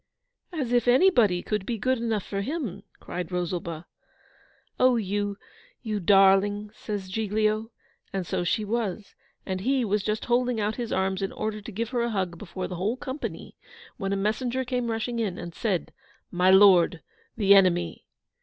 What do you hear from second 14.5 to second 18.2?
came rushing in, and said, 'My Lord, the enemy!